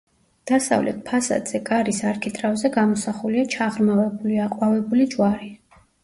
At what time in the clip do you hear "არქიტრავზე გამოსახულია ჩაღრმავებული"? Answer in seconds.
2.11-4.39